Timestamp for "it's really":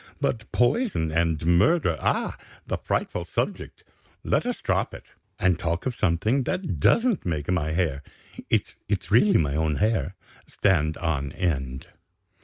8.49-9.37